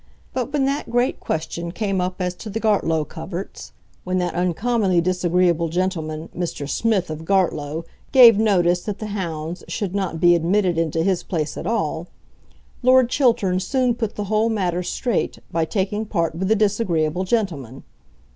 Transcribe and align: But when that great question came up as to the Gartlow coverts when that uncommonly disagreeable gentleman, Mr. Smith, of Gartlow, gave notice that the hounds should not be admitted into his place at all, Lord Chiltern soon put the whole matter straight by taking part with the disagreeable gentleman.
But 0.33 0.51
when 0.51 0.65
that 0.65 0.89
great 0.89 1.19
question 1.19 1.71
came 1.71 2.01
up 2.01 2.15
as 2.19 2.33
to 2.37 2.49
the 2.49 2.59
Gartlow 2.59 3.05
coverts 3.07 3.71
when 4.03 4.17
that 4.17 4.33
uncommonly 4.33 4.99
disagreeable 4.99 5.69
gentleman, 5.69 6.29
Mr. 6.35 6.67
Smith, 6.67 7.11
of 7.11 7.23
Gartlow, 7.23 7.85
gave 8.11 8.39
notice 8.39 8.81
that 8.81 8.97
the 8.97 9.05
hounds 9.13 9.63
should 9.67 9.93
not 9.93 10.19
be 10.19 10.33
admitted 10.33 10.79
into 10.79 11.03
his 11.03 11.21
place 11.21 11.55
at 11.55 11.67
all, 11.67 12.07
Lord 12.81 13.11
Chiltern 13.11 13.59
soon 13.59 13.93
put 13.93 14.15
the 14.15 14.23
whole 14.23 14.49
matter 14.49 14.81
straight 14.81 15.37
by 15.51 15.65
taking 15.65 16.07
part 16.07 16.33
with 16.33 16.47
the 16.47 16.55
disagreeable 16.55 17.23
gentleman. 17.23 17.83